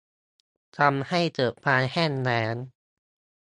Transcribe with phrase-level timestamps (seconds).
[0.77, 2.55] ทำให้เกิดความแห้งแล้ง